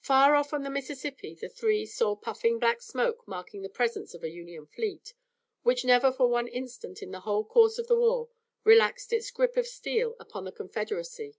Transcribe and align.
Far 0.00 0.34
off 0.36 0.54
on 0.54 0.62
the 0.62 0.70
Mississippi 0.70 1.34
the 1.34 1.50
three 1.50 1.84
saw 1.84 2.16
puffing 2.16 2.58
black 2.58 2.80
smoke 2.80 3.28
marking 3.28 3.60
the 3.60 3.68
presence 3.68 4.14
of 4.14 4.24
a 4.24 4.30
Union 4.30 4.64
fleet, 4.64 5.12
which 5.62 5.84
never 5.84 6.10
for 6.10 6.30
one 6.30 6.48
instant 6.48 7.02
in 7.02 7.10
the 7.10 7.20
whole 7.28 7.44
course 7.44 7.76
of 7.76 7.86
the 7.86 7.94
war 7.98 8.30
relaxed 8.64 9.12
its 9.12 9.30
grip 9.30 9.58
of 9.58 9.66
steel 9.66 10.16
upon 10.18 10.46
the 10.46 10.52
Confederacy. 10.52 11.36